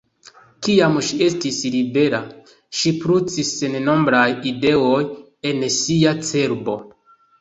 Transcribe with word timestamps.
Kiam 0.67 0.95
ŝi 1.07 1.17
estis 1.25 1.59
libera, 1.75 2.21
ŝprucis 2.79 3.53
sennombraj 3.61 4.25
ideoj 4.53 4.99
en 5.51 5.63
ŝia 5.77 6.19
cerbo. 6.31 6.81